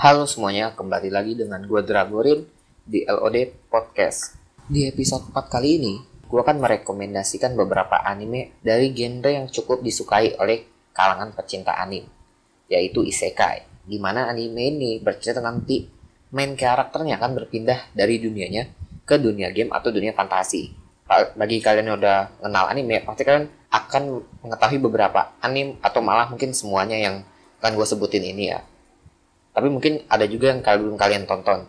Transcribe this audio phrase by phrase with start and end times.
[0.00, 2.40] Halo semuanya, kembali lagi dengan gue Dragorin
[2.88, 4.32] di LOD Podcast.
[4.64, 10.40] Di episode 4 kali ini, gue akan merekomendasikan beberapa anime dari genre yang cukup disukai
[10.40, 12.08] oleh kalangan pecinta anime,
[12.72, 13.84] yaitu isekai.
[13.84, 15.84] Di mana anime ini bercerita nanti
[16.32, 18.72] main karakternya akan berpindah dari dunianya
[19.04, 20.72] ke dunia game atau dunia fantasi.
[21.36, 26.56] Bagi kalian yang udah kenal anime, pasti kalian akan mengetahui beberapa anime atau malah mungkin
[26.56, 27.20] semuanya yang
[27.60, 28.64] akan gue sebutin ini ya
[29.50, 31.66] tapi mungkin ada juga yang belum kalian tonton.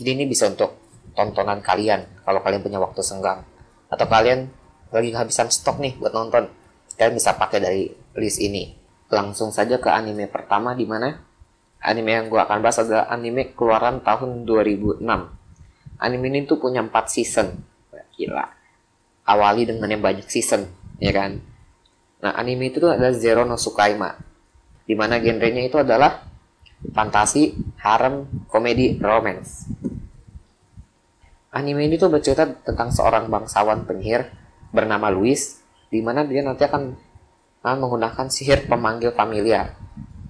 [0.00, 0.76] Jadi ini bisa untuk
[1.14, 3.44] tontonan kalian kalau kalian punya waktu senggang.
[3.90, 4.50] Atau kalian
[4.90, 6.50] lagi kehabisan stok nih buat nonton.
[6.98, 7.84] Kalian bisa pakai dari
[8.18, 8.74] list ini.
[9.10, 11.10] Langsung saja ke anime pertama di mana
[11.82, 15.02] anime yang gue akan bahas adalah anime keluaran tahun 2006
[16.00, 17.60] anime ini tuh punya 4 season.
[18.16, 18.44] Gila.
[19.28, 20.66] Awali dengan yang banyak season
[20.98, 21.38] ya kan?
[22.24, 24.16] Nah anime itu tuh adalah Zero no Sukaima
[24.84, 26.29] di mana genrenya itu adalah
[26.88, 29.68] fantasi, harem, komedi, romance.
[31.50, 34.30] Anime ini tuh bercerita tentang seorang bangsawan penyihir
[34.70, 35.58] bernama Louis,
[35.90, 36.94] di mana dia nanti akan
[37.60, 39.74] nah, menggunakan sihir pemanggil familiar.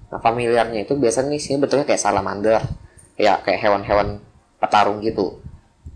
[0.09, 2.61] Nah, familiarnya itu biasanya nih sih betulnya kayak salamander,
[3.15, 4.19] ya kayak hewan-hewan
[4.57, 5.39] petarung gitu.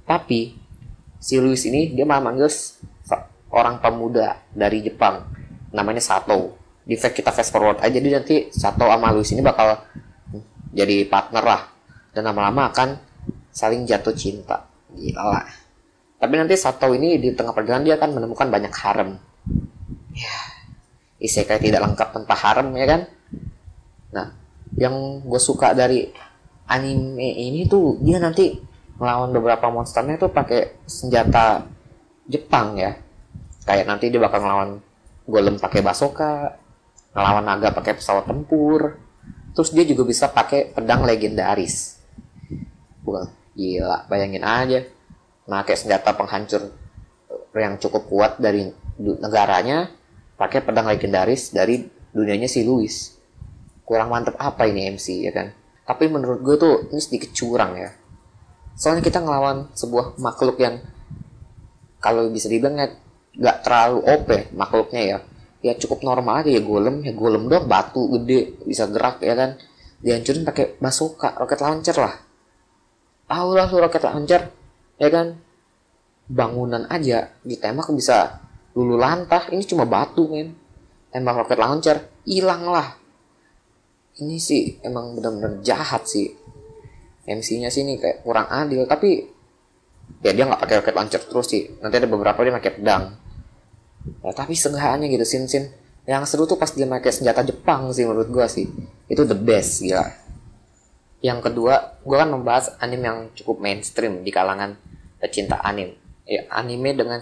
[0.06, 0.56] Tapi
[1.18, 2.48] si Louis ini dia malah manggil
[3.50, 5.26] orang pemuda dari Jepang,
[5.74, 6.54] namanya Sato.
[6.86, 9.82] Di kita fast forward aja, jadi nanti Sato sama Louis ini bakal
[10.76, 11.62] jadi partner lah.
[12.12, 13.00] Dan lama-lama akan
[13.56, 14.68] saling jatuh cinta.
[14.92, 15.48] Gila lah.
[16.20, 19.16] Tapi nanti Sato ini di tengah perjalanan dia akan menemukan banyak harem.
[20.12, 20.56] Ya
[21.26, 23.02] isekai tidak lengkap tanpa harem ya kan?
[24.12, 24.28] Nah
[24.76, 26.12] yang gue suka dari
[26.68, 28.54] anime ini tuh dia nanti
[29.00, 31.66] melawan beberapa monsternya tuh pakai senjata
[32.30, 32.98] Jepang ya.
[33.66, 34.72] Kayak nanti dia bakal ngelawan
[35.26, 36.54] golem pakai basoka
[37.16, 39.00] ngelawan naga pakai pesawat tempur
[39.56, 41.96] Terus dia juga bisa pakai pedang legendaris.
[43.08, 44.84] Wah, gila, bayangin aja.
[45.48, 46.76] Pakai senjata penghancur
[47.56, 48.68] yang cukup kuat dari
[49.00, 49.88] negaranya,
[50.36, 53.16] pakai pedang legendaris dari dunianya si Louis.
[53.88, 55.56] Kurang mantep apa ini MC ya kan?
[55.88, 57.96] Tapi menurut gue tuh ini sedikit curang ya.
[58.76, 60.84] Soalnya kita ngelawan sebuah makhluk yang
[62.04, 62.76] kalau bisa dibilang
[63.36, 65.18] nggak terlalu OP makhluknya ya
[65.66, 67.02] ya cukup normal aja ya golem.
[67.02, 69.58] Ya golem dong batu gede bisa gerak ya kan.
[70.06, 72.14] Dihancurin pakai basoka roket launcher lah.
[73.26, 74.42] Tahu lu roket launcher
[75.02, 75.34] ya kan.
[76.30, 78.46] Bangunan aja ditembak bisa
[78.78, 79.50] lulu lantah.
[79.50, 80.54] Ini cuma batu men.
[81.10, 81.98] Tembak roket launcher
[82.30, 82.94] hilang lah.
[84.22, 86.30] Ini sih emang benar-benar jahat sih.
[87.26, 89.26] MC-nya sih ini kayak kurang adil tapi
[90.22, 91.66] ya dia nggak pakai roket launcher terus sih.
[91.82, 93.25] Nanti ada beberapa dia pakai pedang
[94.26, 95.70] ya, tapi seenggaknya gitu sin sin.
[96.10, 98.66] Yang seru tuh pas dia pakai senjata Jepang sih menurut gue sih.
[99.06, 100.26] Itu the best ya
[101.26, 104.78] yang kedua gue kan membahas anime yang cukup mainstream di kalangan
[105.18, 105.98] pecinta anime
[106.30, 107.18] ya, anime dengan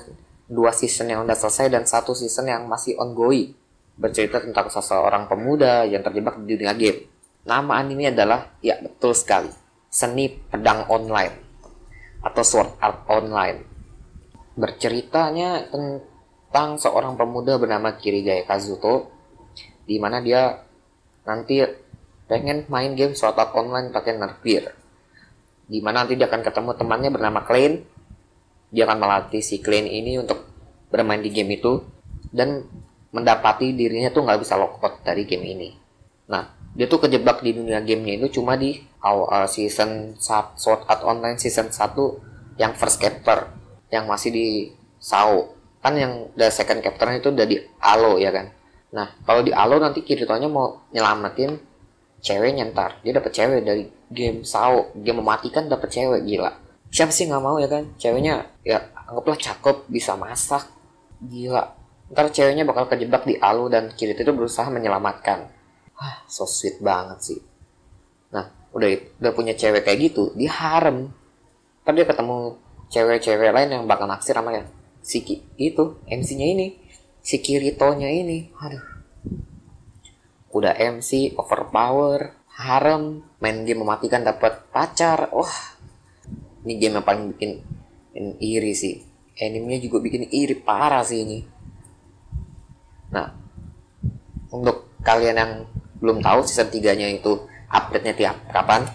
[0.51, 3.55] dua season yang udah selesai dan satu season yang masih ongoing.
[3.93, 7.07] Bercerita tentang seseorang pemuda yang terjebak di dunia game.
[7.45, 9.53] Nama anime adalah ya betul sekali
[9.87, 11.39] seni pedang online.
[12.25, 13.61] Atau sword art online.
[14.57, 16.01] Berceritanya tentang
[16.53, 19.09] tentang seorang pemuda bernama Kirigaya Kazuto
[19.89, 20.61] di mana dia
[21.25, 21.65] nanti
[22.29, 24.69] pengen main game Art Online pakai Nerfir
[25.65, 27.81] di mana nanti dia akan ketemu temannya bernama Klein.
[28.69, 30.45] Dia akan melatih si Klein ini untuk
[30.93, 31.89] bermain di game itu
[32.29, 32.69] dan
[33.09, 35.73] mendapati dirinya tuh nggak bisa logout dari game ini.
[36.29, 41.41] Nah dia tuh kejebak di dunia gamenya itu cuma di awal season Sword Art Online
[41.41, 43.49] season 1 yang first chapter
[43.89, 44.69] yang masih di
[45.01, 48.47] SAO kan yang the second captain itu udah di Alo ya kan?
[48.95, 51.59] Nah kalau di Alo nanti Kiritonya mau nyelamatin
[52.23, 53.03] cewek nyentar.
[53.03, 54.95] Dia dapat cewek dari game Sao.
[54.95, 56.55] Dia mematikan dapat cewek gila.
[56.87, 57.83] Siapa sih nggak mau ya kan?
[57.99, 60.71] Ceweknya ya anggaplah cakep bisa masak.
[61.19, 61.75] Gila.
[62.15, 65.51] Ntar ceweknya bakal kejebak di Alo dan Kirito itu berusaha menyelamatkan.
[65.99, 67.39] Wah, so sweet banget sih.
[68.31, 68.87] Nah udah
[69.19, 71.11] udah punya cewek kayak gitu dia harem.
[71.83, 72.55] Ntar dia ketemu
[72.87, 74.63] cewek-cewek lain yang bakal naksir sama ya
[75.03, 75.19] si
[75.59, 76.67] itu MC-nya ini
[77.19, 78.49] si Kirito-nya ini.
[78.57, 78.81] Aduh.
[80.55, 85.29] Udah MC overpower harem main game mematikan dapat pacar.
[85.35, 85.75] Wah.
[86.63, 87.51] Ini game yang paling bikin
[88.39, 89.03] iri sih.
[89.35, 91.43] Animenya juga bikin iri parah sih ini.
[93.11, 93.27] Nah
[94.53, 95.53] untuk kalian yang
[95.99, 98.85] belum tahu season 3 nya itu update-nya tiap kapan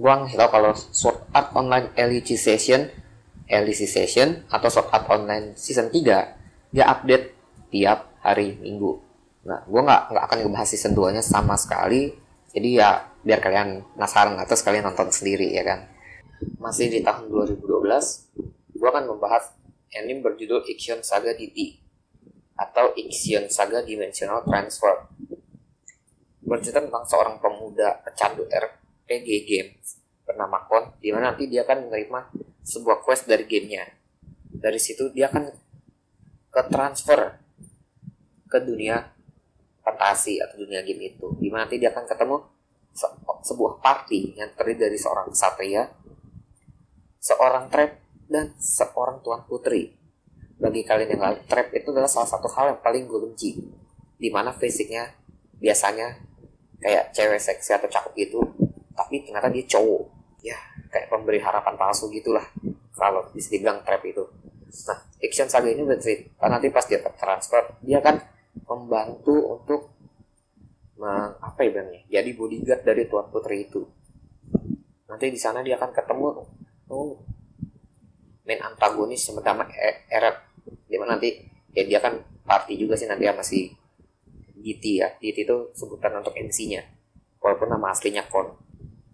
[0.00, 2.88] gua nggak tahu kalau Sword Art Online LEG Session
[3.50, 7.34] LDC Session atau Sword Art Online Season 3 dia update
[7.74, 9.02] tiap hari Minggu.
[9.42, 12.14] Nah, gue nggak nggak akan ngebahas season 2 nya sama sekali.
[12.50, 15.84] Jadi ya biar kalian penasaran atau sekalian nonton sendiri ya kan
[16.56, 17.68] masih di tahun 2012
[18.80, 19.52] gue akan membahas
[19.92, 21.76] anime berjudul Ixion Saga DT
[22.56, 25.04] atau Ixion Saga Dimensional Transfer
[26.40, 29.70] bercerita tentang seorang pemuda pecandu RPG game
[30.24, 32.20] bernama Kon di mana nanti dia akan menerima
[32.70, 33.90] sebuah quest dari gamenya.
[34.46, 35.50] Dari situ dia akan
[36.50, 37.34] ke transfer
[38.46, 39.10] ke dunia
[39.82, 41.34] fantasi atau dunia game itu.
[41.42, 42.36] Di mana nanti dia akan ketemu
[42.94, 43.06] se
[43.50, 45.86] sebuah party yang terdiri dari seorang satria
[47.20, 49.92] seorang trap dan seorang tuan putri.
[50.60, 53.60] Bagi kalian yang lain trap itu adalah salah satu hal yang paling gue benci.
[54.20, 55.08] Di mana fisiknya
[55.60, 56.20] biasanya
[56.80, 58.40] kayak cewek seksi atau cakep gitu
[58.96, 60.04] tapi ternyata dia cowok.
[60.40, 60.56] Ya
[60.90, 62.44] kayak pemberi harapan palsu gitulah
[62.92, 64.26] kalau bisa dibilang trap itu.
[64.90, 68.16] Nah action saga ini bercerita nanti pas dia transfer dia akan
[68.66, 69.80] membantu untuk
[71.00, 73.86] meng, apa ya bilangnya jadi bodyguard dari tuan putri itu.
[75.06, 76.26] Nanti di sana dia akan ketemu
[76.90, 77.18] oh,
[78.46, 80.36] main antagonis bernama e, Eret.
[80.86, 81.34] Di mana nanti
[81.70, 83.70] ya dia kan party juga sih nanti sama si
[84.60, 85.08] DT ya.
[85.18, 86.82] DT itu sebutan untuk MC-nya
[87.40, 88.54] walaupun nama aslinya Kon.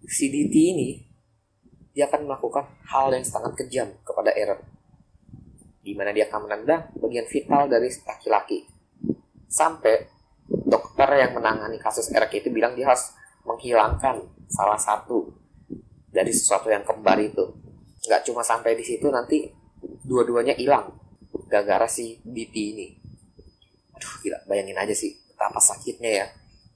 [0.05, 1.06] Si DT ini
[1.97, 4.61] dia akan melakukan hal yang sangat kejam kepada Eren
[5.81, 8.69] di mana dia akan menendang bagian vital dari laki-laki.
[9.49, 10.05] Sampai
[10.45, 13.17] dokter yang menangani kasus Erik itu bilang dia harus
[13.47, 15.31] menghilangkan salah satu
[16.11, 17.55] dari sesuatu yang kembar itu.
[18.05, 19.47] Nggak cuma sampai di situ nanti
[20.05, 20.91] dua-duanya hilang
[21.47, 22.87] gara-gara si DT ini.
[23.95, 26.27] Aduh gila bayangin aja sih betapa sakitnya ya.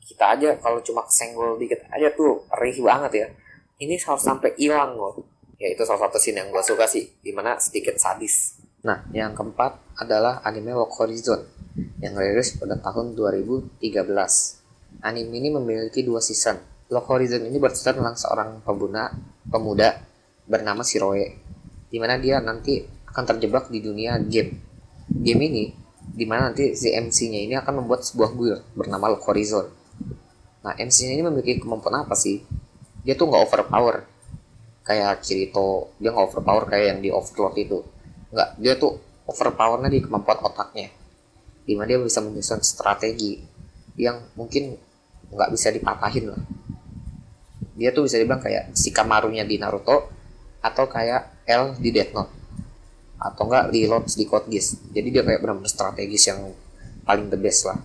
[0.01, 3.29] Kita aja kalau cuma kesenggol dikit aja tuh perih banget ya
[3.81, 5.25] ini harus sampai hilang loh.
[5.61, 8.61] Ya itu salah satu scene yang gue suka sih di mana sedikit sadis.
[8.85, 11.45] Nah yang keempat adalah anime Walk Horizon
[12.01, 13.81] yang rilis pada tahun 2013
[15.01, 16.59] anime ini memiliki dua season.
[16.91, 19.15] Lock Horizon ini bercerita tentang seorang pemuda
[19.49, 20.03] pemuda
[20.45, 21.39] bernama Shiroe
[21.91, 24.59] di mana dia nanti akan terjebak di dunia game.
[25.11, 25.65] Game ini
[26.01, 29.67] di mana nanti si MC-nya ini akan membuat sebuah guild bernama Lock Horizon.
[30.61, 32.43] Nah, MC-nya ini memiliki kemampuan apa sih?
[33.05, 33.97] Dia tuh nggak overpower
[34.85, 37.79] kayak Kirito, dia nggak overpower kayak yang di Overlord itu.
[38.33, 38.99] Nggak, dia tuh
[39.29, 40.89] overpowernya di kemampuan otaknya.
[41.65, 43.39] Di mana dia bisa menyusun strategi
[44.01, 44.75] yang mungkin
[45.31, 46.43] nggak bisa dipatahin lah.
[47.79, 50.11] Dia tuh bisa dibilang kayak si Kamarunya di Naruto
[50.61, 52.41] atau kayak L di Death Note
[53.21, 56.41] atau enggak di launch di Code Geass jadi dia kayak benar-benar strategis yang
[57.05, 57.77] paling the best lah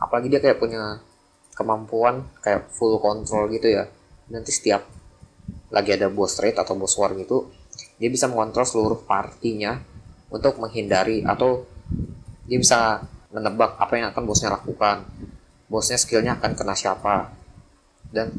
[0.00, 1.04] apalagi dia kayak punya
[1.52, 3.84] kemampuan kayak full control gitu ya
[4.32, 4.84] nanti setiap
[5.68, 7.50] lagi ada boss raid atau boss war gitu
[7.98, 9.78] dia bisa mengontrol seluruh partinya
[10.30, 11.62] untuk menghindari atau
[12.44, 15.06] dia bisa menebak apa yang akan bosnya lakukan.
[15.66, 17.34] Bosnya skillnya akan kena siapa.
[18.10, 18.30] Dan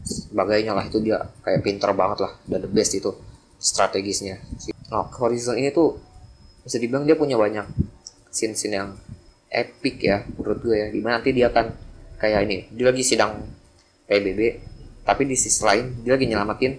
[0.00, 2.32] sebagainya lah itu dia kayak pinter banget lah.
[2.44, 3.12] Dan the best itu
[3.60, 4.40] strategisnya.
[4.88, 5.96] Nah, Horizon ini tuh
[6.64, 7.66] bisa dibilang dia punya banyak
[8.32, 8.96] scene-scene yang
[9.50, 10.86] epic ya menurut gue ya.
[10.88, 11.66] Di mana nanti dia akan
[12.20, 13.44] kayak ini, dia lagi sidang
[14.08, 14.40] PBB,
[15.02, 16.72] tapi di sisi lain dia lagi nyelamatin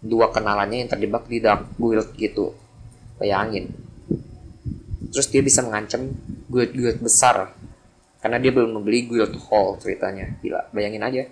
[0.00, 2.56] dua kenalannya yang terjebak di dark guild gitu.
[3.20, 3.68] Bayangin.
[5.10, 6.08] Terus dia bisa mengancam
[6.48, 7.52] guild-guild besar
[8.20, 10.40] karena dia belum membeli guild hall ceritanya.
[10.40, 11.22] Gila, bayangin aja.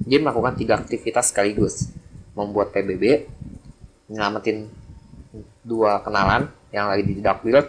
[0.00, 1.92] Dia melakukan tiga aktivitas sekaligus.
[2.36, 3.26] Membuat PBB,
[4.12, 4.68] nyelamatin
[5.66, 7.66] dua kenalan yang lagi di dark guild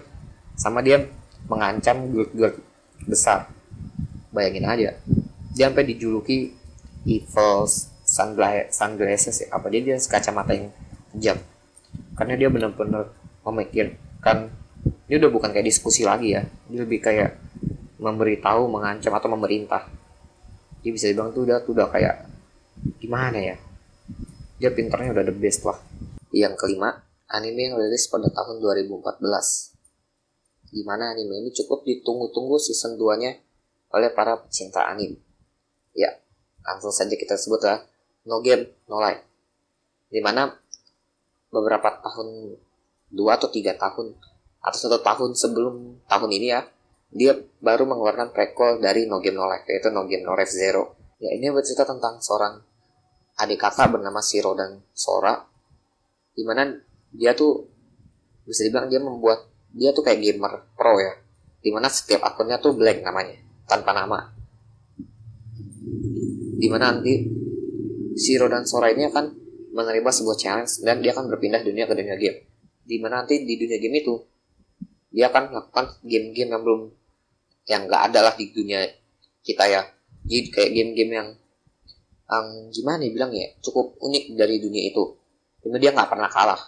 [0.58, 1.06] sama dia
[1.50, 2.58] mengancam guild-guild
[3.06, 3.50] besar
[4.34, 4.90] bayangin aja
[5.54, 6.57] dia sampai dijuluki
[7.08, 7.64] evil
[8.68, 9.48] sunglasses ya.
[9.56, 10.70] Apa dia dia kacamata yang
[11.16, 11.40] kejam
[12.20, 13.10] karena dia benar-benar
[13.48, 14.52] memikirkan
[15.08, 16.44] ini udah bukan kayak diskusi lagi ya.
[16.68, 17.40] Dia lebih kayak
[17.98, 19.88] memberitahu mengancam atau memerintah.
[20.84, 22.28] Dia bisa dibilang tuh udah tuh udah kayak
[23.00, 23.56] gimana ya?
[24.60, 25.80] Dia pinternya udah the best lah.
[26.36, 29.24] Yang kelima anime yang rilis pada tahun 2014.
[30.68, 33.40] Di mana anime ini cukup ditunggu-tunggu season 2-nya
[33.96, 35.24] oleh para pecinta anime.
[35.96, 36.14] Ya,
[36.68, 37.80] langsung saja kita sebut lah
[38.28, 39.24] No Game, No Life.
[40.12, 40.52] Di mana
[41.48, 42.60] beberapa tahun,
[43.08, 44.12] dua atau tiga tahun,
[44.60, 46.68] atau satu tahun sebelum tahun ini ya,
[47.08, 51.00] dia baru mengeluarkan prequel dari No Game No Life, yaitu No Game No Life Zero.
[51.24, 52.60] Ya, ini bercerita tentang seorang
[53.40, 55.40] adik kakak bernama Shiro dan Sora,
[56.36, 56.68] di mana
[57.16, 57.66] dia tuh
[58.46, 61.20] bisa dibilang dia membuat dia tuh kayak gamer pro ya
[61.60, 63.36] di mana setiap akunnya tuh blank namanya
[63.68, 64.37] tanpa nama
[66.58, 67.14] di mana nanti
[68.18, 69.26] Shiro dan Sora ini akan
[69.78, 72.50] menerima sebuah challenge dan dia akan berpindah dunia ke dunia game.
[72.82, 74.18] Di mana nanti di dunia game itu
[75.14, 76.82] dia akan melakukan game-game yang belum
[77.70, 78.90] yang nggak ada lah di dunia
[79.46, 79.86] kita ya.
[80.26, 81.28] Jadi kayak game-game yang
[82.26, 85.04] um, gimana nih bilang ya cukup unik dari dunia itu.
[85.62, 86.62] Cuma dia nggak pernah kalah.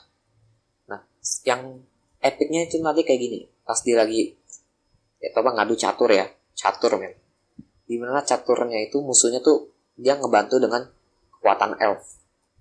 [0.86, 1.02] Nah
[1.50, 1.82] yang
[2.22, 3.40] epicnya itu nanti kayak gini.
[3.66, 4.38] Pas dia lagi
[5.18, 6.30] ya coba ngadu catur ya.
[6.54, 7.18] Catur men.
[7.90, 10.88] Di mana caturnya itu musuhnya tuh dia ngebantu dengan
[11.36, 12.04] kekuatan elf.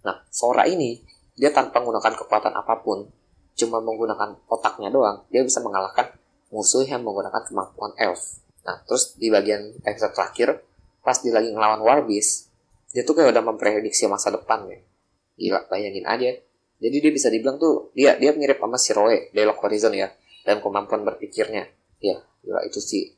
[0.03, 0.99] Nah Sora ini
[1.39, 3.07] dia tanpa menggunakan kekuatan apa pun
[3.55, 6.11] cuma menggunakan otaknya doang dia bisa mengalahkan
[6.51, 8.43] musuh yang menggunakan kemampuan elf.
[8.67, 10.63] Nah terus di bagian episode terakhir
[11.07, 12.51] pas dia lagi ngelawan Warbis
[12.91, 14.79] dia tuh kayak udah memprediksi masa depan ya.
[15.39, 16.35] Gila bayangin aja.
[16.79, 20.11] Jadi dia bisa dibilang tuh dia dia mirip sama si Roe Dialog Horizon ya
[20.43, 21.71] dan kemampuan berpikirnya.
[22.03, 23.15] Ya gila itu sih.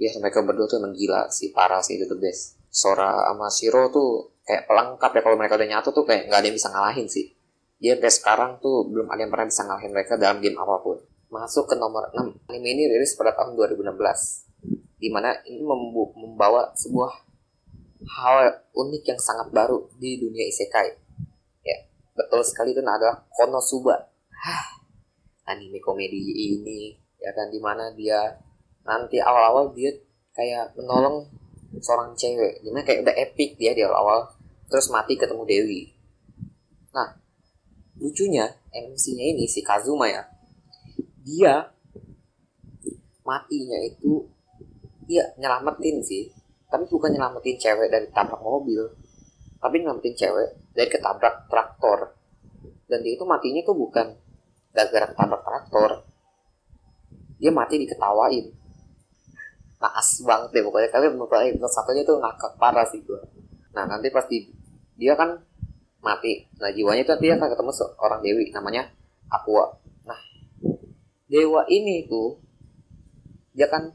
[0.00, 4.40] Ya mereka berdua tuh emang gila sih parah itu the best Sora sama Shiro tuh
[4.48, 7.36] kayak pelengkap ya kalau mereka udah nyatu tuh kayak nggak ada yang bisa ngalahin sih
[7.76, 10.96] dia sampai sekarang tuh belum ada yang pernah bisa ngalahin mereka dalam game apa pun
[11.28, 13.92] masuk ke nomor 6 anime ini rilis pada tahun 2016
[15.02, 15.60] di mana ini
[16.16, 17.12] membawa sebuah
[18.06, 20.94] hal unik yang sangat baru di dunia isekai.
[21.66, 21.78] Ya,
[22.14, 23.98] betul sekali itu adalah Konosuba.
[24.30, 24.64] Hah,
[25.50, 26.18] anime komedi
[26.54, 28.38] ini ya kan di mana dia
[28.82, 29.94] nanti awal-awal dia
[30.34, 31.26] kayak menolong
[31.80, 32.60] seorang cewek.
[32.60, 34.32] Di mana kayak udah epic dia di awal-awal.
[34.68, 35.82] Terus mati ketemu Dewi.
[36.92, 37.16] Nah
[38.00, 40.26] lucunya MC-nya ini si Kazuma ya
[41.22, 41.70] dia
[43.22, 44.26] matinya itu
[45.06, 46.30] dia nyelamatin sih.
[46.66, 48.90] Tapi bukan nyelamatin cewek dari tabrak mobil.
[49.62, 52.16] Tapi nyelamatin cewek dari ketabrak traktor.
[52.88, 54.16] Dan dia itu matinya tuh bukan
[54.72, 55.90] gara-gara ketabrak traktor.
[57.38, 58.61] Dia mati diketawain
[59.82, 60.88] naas banget deh pokoknya.
[60.94, 63.18] Kalian menurut satunya tuh ngakak parah sih gue
[63.72, 64.52] nah nanti pasti
[65.00, 65.40] dia kan
[66.04, 66.44] mati.
[66.60, 68.84] Nah jiwanya itu dia akan ketemu seorang dewi namanya
[69.32, 69.80] Aqua.
[70.04, 70.20] Nah
[71.26, 72.36] dewa ini tuh
[73.56, 73.92] dia kan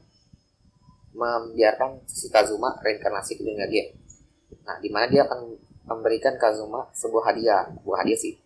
[1.17, 3.97] membiarkan si Kazuma reinkarnasi ke dunia game.
[4.69, 5.57] Nah, di mana dia akan
[5.89, 8.37] memberikan Kazuma sebuah hadiah, sebuah hadiah sih.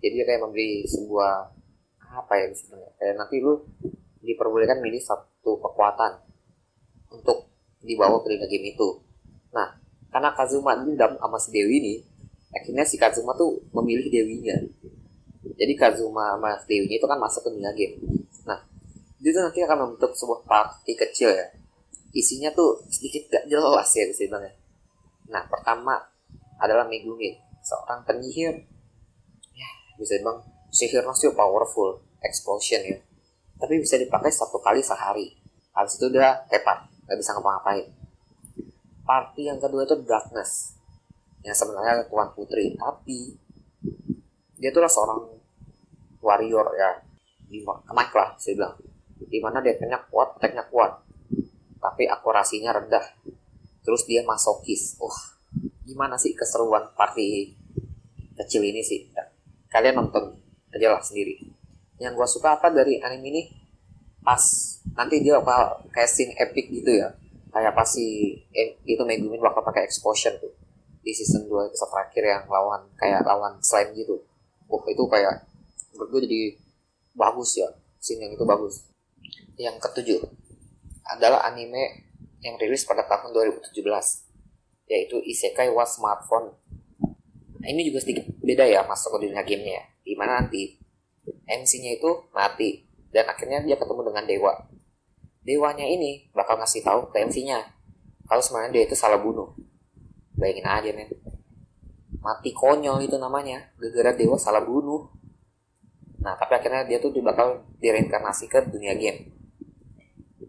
[0.00, 1.52] Jadi dia kayak memberi sebuah
[2.16, 3.60] apa ya misalnya, kayak nanti lu
[4.24, 6.31] diperbolehkan milih satu kekuatan
[7.82, 8.88] dibawa ke dunia game itu.
[9.52, 11.94] Nah, karena Kazuma dendam sama si Dewi ini,
[12.54, 14.56] akhirnya si Kazuma tuh memilih Dewinya.
[15.42, 17.98] Jadi Kazuma sama Dewinya itu kan masuk ke dunia game.
[18.46, 18.58] Nah,
[19.22, 21.46] dia tuh nanti akan membentuk sebuah party kecil ya,
[22.12, 24.54] isinya tuh sedikit gak jelas ya bisa bilang ya.
[25.32, 25.96] Nah pertama
[26.60, 28.68] adalah Megumi, seorang penyihir.
[29.56, 32.98] Ya bisa bilang sihirnya sih powerful, explosion ya.
[33.56, 35.32] Tapi bisa dipakai satu kali sehari.
[35.72, 37.86] Habis itu udah tepat, gak bisa ngapa-ngapain.
[39.02, 40.78] Party yang kedua itu Darkness,
[41.42, 43.34] yang sebenarnya Tuan Putri, tapi
[44.58, 45.26] dia tuh seorang
[46.22, 47.02] warrior ya,
[47.82, 48.74] kemak lah saya bilang.
[49.22, 49.74] Di mana dia
[50.10, 51.02] kuat, attacknya kuat,
[51.82, 53.02] tapi akurasinya rendah.
[53.82, 54.94] Terus dia masokis.
[55.02, 55.18] Wah,
[55.82, 57.54] gimana sih keseruan party
[58.38, 59.10] kecil ini sih?
[59.66, 60.38] Kalian nonton
[60.70, 61.42] aja lah sendiri.
[61.98, 63.42] Yang gue suka apa dari anime ini?
[64.22, 64.42] Pas
[64.94, 67.14] nanti dia bakal scene epic gitu ya.
[67.52, 70.54] Kayak pas si eh, itu Megumin bakal pakai explosion tuh
[71.02, 74.22] di season 2 episode terakhir yang lawan kayak lawan slime gitu.
[74.70, 75.44] Wah, itu kayak
[75.92, 76.40] menurut gue jadi
[77.12, 77.68] bagus ya.
[77.98, 78.86] Scene yang itu bagus.
[79.58, 80.20] Yang ketujuh,
[81.06, 82.06] adalah anime
[82.42, 83.74] yang rilis pada tahun 2017
[84.90, 86.58] yaitu Isekai wa Smartphone.
[87.62, 89.84] Nah, ini juga sedikit beda ya masuk ke dunia gamenya ya.
[90.02, 90.76] Di mana nanti
[91.46, 94.52] MC-nya itu mati dan akhirnya dia ketemu dengan dewa.
[95.42, 97.60] Dewanya ini bakal ngasih tahu ke MC-nya
[98.26, 99.52] kalau sebenarnya dia itu salah bunuh.
[100.34, 101.12] Bayangin aja men.
[102.22, 105.10] Mati konyol itu namanya, gara-gara dewa salah bunuh.
[106.22, 109.42] Nah, tapi akhirnya dia tuh bakal direinkarnasi ke dunia game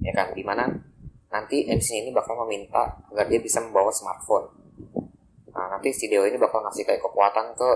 [0.03, 0.67] ya kan di mana
[1.31, 4.51] nanti MC ini bakal meminta agar dia bisa membawa smartphone
[5.55, 7.69] nah nanti si Dewa ini bakal ngasih kayak kekuatan ke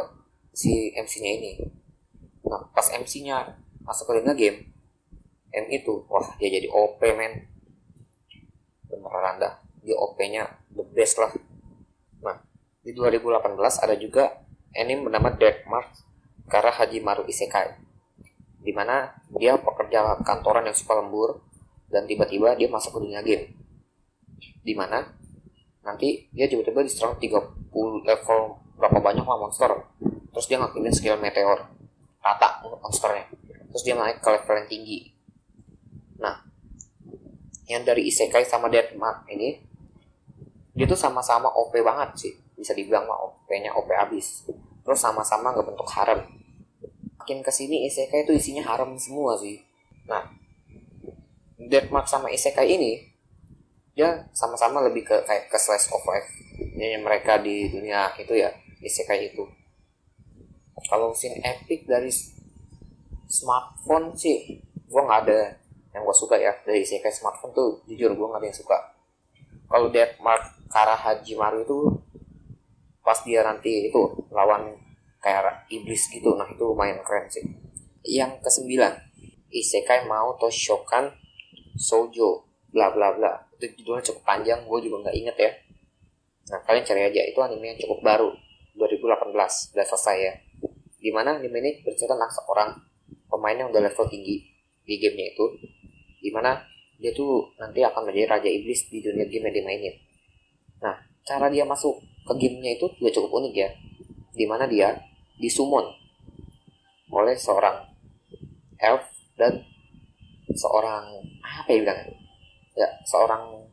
[0.51, 1.51] si MC-nya ini
[2.43, 3.47] nah pas MC-nya
[3.87, 4.59] masuk ke dunia game
[5.53, 7.47] M itu wah dia jadi OP men.
[8.87, 9.53] Beneran dah
[9.87, 10.43] dia OP-nya
[10.75, 11.31] the best lah.
[12.19, 12.43] Nah
[12.83, 14.43] di 2018 ada juga
[14.75, 15.95] anime bernama Dead Mark
[16.51, 17.87] karena Haji Maru Isekai
[18.59, 21.39] di mana dia pekerja kantoran yang suka lembur
[21.87, 23.55] dan tiba-tiba dia masuk ke dunia game.
[24.59, 25.07] Di mana
[25.87, 27.71] nanti dia tiba-tiba diserang 30
[28.03, 28.39] level
[28.75, 29.71] berapa banyak lah monster.
[30.35, 31.63] Terus dia ngaktifin skill meteor.
[32.19, 33.31] Rata monsternya.
[33.71, 35.16] Terus dia naik ke level yang tinggi
[36.17, 36.41] nah
[37.67, 39.59] yang dari isekai sama deathmark ini
[40.77, 42.33] dia tuh sama-sama OP banget sih.
[42.53, 44.45] Bisa dibilang mah OP-nya OP abis.
[44.85, 46.21] Terus sama-sama nggak bentuk harem.
[47.17, 49.57] Makin ke sini isekai itu isinya harem semua sih.
[50.05, 50.21] Nah
[51.57, 53.01] Deadmark sama Isekai ini
[53.97, 56.29] dia sama-sama lebih ke kayak ke slice of life
[56.77, 59.41] nyanyi mereka di dunia itu ya isekai itu.
[60.85, 62.13] Kalau scene epic dari
[63.25, 65.57] smartphone sih gue nggak ada
[65.93, 68.77] yang gue suka ya dari isekai smartphone tuh jujur gue nggak ada yang suka.
[69.67, 71.77] Kalau Death Mark Kara Hajimaru itu
[73.03, 74.01] pas dia nanti itu
[74.31, 74.75] lawan
[75.23, 77.43] kayak iblis gitu nah itu lumayan keren sih.
[78.03, 78.93] Yang kesembilan
[79.51, 81.11] isekai mau Toshokan
[81.77, 83.31] Sojo bla bla bla.
[83.57, 85.51] Itu judulnya cukup panjang gue juga nggak inget ya.
[86.53, 88.29] Nah kalian cari aja itu anime yang cukup baru
[88.77, 89.33] 2018
[89.73, 90.33] udah selesai ya.
[90.97, 92.69] Di mana anime ini bercerita tentang seorang
[93.27, 94.47] pemain yang udah level tinggi
[94.87, 95.45] di gamenya itu
[96.27, 96.59] di mana
[96.99, 99.95] dia tuh nanti akan menjadi raja iblis di dunia game yang dimainin.
[100.83, 103.69] Nah cara dia masuk ke gamenya itu juga cukup unik ya.
[104.35, 104.91] Di mana dia
[105.39, 105.87] disummon
[107.07, 107.79] oleh seorang
[108.75, 109.07] elf
[109.39, 109.63] dan
[110.51, 112.01] seorang apa ya bilang
[112.75, 113.63] ya seorang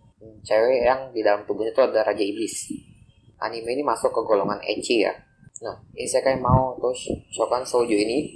[0.46, 2.70] cewek yang di dalam tubuhnya itu ada raja iblis.
[3.42, 5.10] Anime ini masuk ke golongan ecchi ya.
[5.66, 8.30] Nah isekai mau terus Shokan Soju ini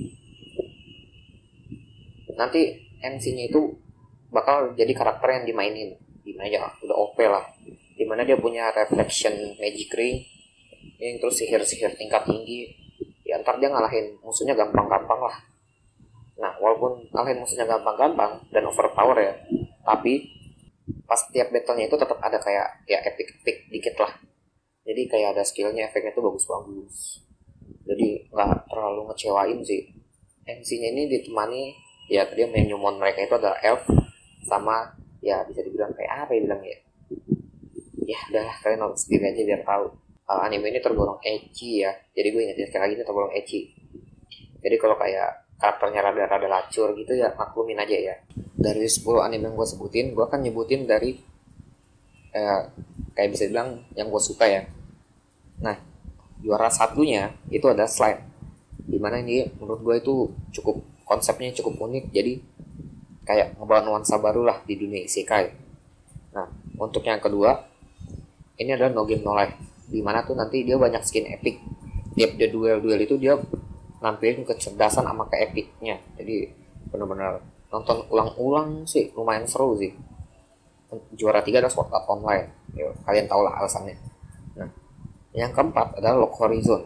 [2.35, 3.88] nanti MC-nya itu
[4.29, 5.97] bakal jadi karakter yang dimainin.
[6.25, 7.45] Gimana ya udah OP lah.
[7.99, 10.25] Di mana dia punya reflection magic ring.
[10.99, 12.73] Yang terus sihir-sihir tingkat tinggi.
[13.25, 15.37] Ya ntar dia ngalahin musuhnya gampang-gampang lah.
[16.39, 19.35] Nah walaupun ngalahin musuhnya gampang-gampang dan overpower ya
[19.89, 20.29] tapi
[21.09, 24.13] pas tiap battlenya itu tetap ada kayak ya epic epic dikit lah.
[24.85, 27.25] Jadi kayak ada skillnya efeknya tuh bagus-bagus.
[27.89, 29.89] Jadi nggak terlalu ngecewain sih.
[30.49, 31.77] MC-nya ini ditemani
[32.09, 33.85] ya dia main nyumon mereka itu adalah elf
[34.45, 36.79] sama ya bisa dibilang kayak apa ya bilang ya
[38.09, 39.87] ya udah kalian nonton sendiri aja biar tahu.
[40.29, 41.93] Uh, anime ini tergolong ecchi ya.
[42.13, 43.61] Jadi gue ingetin sekali lagi ini tergolong ecchi
[44.59, 48.15] jadi kalau kayak karakternya rada-rada lacur gitu ya maklumin aja ya.
[48.59, 51.15] Dari 10 anime yang gue sebutin gue akan nyebutin dari
[52.35, 52.61] eh,
[53.15, 54.63] kayak bisa bilang yang gue suka ya.
[55.63, 55.79] Nah
[56.43, 58.23] juara satunya itu ada slime.
[58.79, 60.15] Di mana ini menurut gue itu
[60.59, 62.11] cukup konsepnya cukup unik.
[62.11, 62.33] Jadi
[63.29, 65.53] kayak ngebawa nuansa baru lah di dunia isekai.
[66.33, 66.49] Nah
[66.81, 67.53] untuk yang kedua
[68.57, 69.53] ini adalah no game no life.
[69.85, 71.61] Di mana tuh nanti dia banyak skin epic.
[72.17, 73.37] Tiap dia duel duel itu dia
[74.01, 76.47] nampilin kecerdasan sama keepicnya jadi
[76.87, 79.93] benar-benar nonton ulang-ulang sih lumayan seru sih.
[81.13, 82.49] Juara tiga adalah Sword Art Online.
[82.73, 83.93] Ya, kalian tau lah alasannya.
[84.57, 84.73] Nah
[85.37, 86.81] yang keempat adalah Lock Horizon.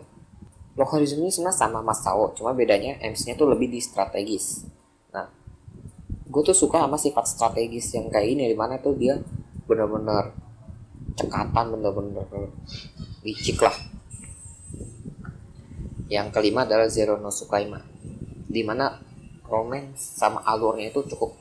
[0.74, 4.71] Lock Horizon ini sebenarnya sama Mas Tao cuma bedanya MC-nya tuh lebih di strategis
[6.32, 9.20] gue tuh suka sama sifat strategis yang kayak ini di mana tuh dia
[9.68, 10.32] bener-bener
[11.12, 12.24] cekatan bener-bener
[13.20, 13.76] licik lah.
[16.08, 17.84] Yang kelima adalah Zero no Sukaima
[18.48, 18.96] di mana
[19.44, 21.36] romance sama alurnya itu cukup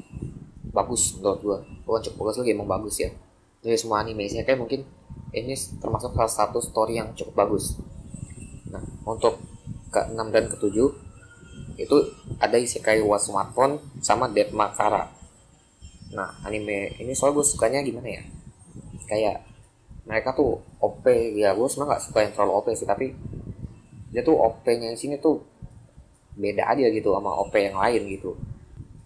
[0.71, 3.10] bagus menurut gue bukan cukup bagus lagi emang bagus ya.
[3.63, 4.84] Dari semua anime sih kayak mungkin
[5.32, 7.80] ini termasuk salah satu story yang cukup bagus.
[8.67, 9.39] Nah untuk
[9.88, 11.97] ke 6 dan ke 7 itu
[12.41, 15.21] ada Isekai wa Smartphone sama Dead Makara
[16.12, 18.23] nah anime ini soal gue sukanya gimana ya?
[19.08, 19.47] Kayak
[20.04, 21.08] mereka tuh OP
[21.39, 23.15] ya gue sebenarnya gak suka yang terlalu OP sih tapi
[24.12, 25.39] dia tuh OP-nya di sini tuh
[26.36, 28.36] beda aja gitu sama OP yang lain gitu.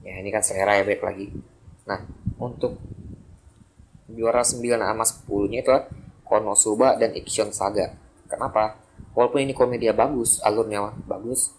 [0.01, 1.29] Ya ini kan selera ya baik lagi.
[1.85, 2.01] Nah
[2.41, 2.81] untuk
[4.09, 5.71] juara 9 sama 10 nya itu
[6.25, 7.93] Konosuba dan Iction Saga.
[8.25, 8.81] Kenapa?
[9.13, 11.53] Walaupun ini komedia bagus alurnya bagus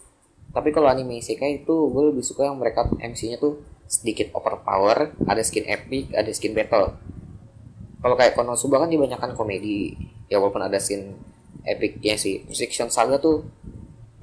[0.57, 5.12] tapi kalau anime isekai itu gue lebih suka yang mereka MC nya tuh sedikit overpower
[5.29, 6.97] ada skin epic ada skin battle.
[8.01, 9.92] Kalau kayak Konosuba kan dibanyakan komedi.
[10.33, 11.12] Ya walaupun ada scene
[11.61, 12.40] epicnya sih.
[12.49, 13.45] Fiction Saga tuh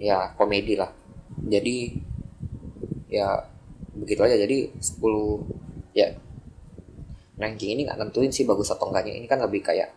[0.01, 0.89] ya komedi lah.
[1.45, 2.01] Jadi
[3.13, 3.45] ya
[3.93, 4.33] begitu aja.
[4.33, 6.17] Jadi 10 ya
[7.37, 9.21] ranking ini nggak nentuin sih bagus atau enggaknya.
[9.21, 9.93] Ini kan lebih kayak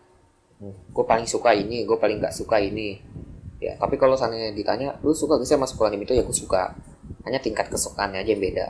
[0.60, 3.00] hmm, gue paling suka ini gue paling nggak suka ini
[3.56, 6.76] ya tapi kalau seandainya ditanya lu suka gak sih sama sekolah itu ya gue suka.
[7.26, 8.66] Hanya tingkat kesukaannya aja yang beda.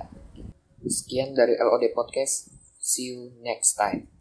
[0.86, 2.48] Sekian dari LOD Podcast.
[2.80, 4.15] See you next time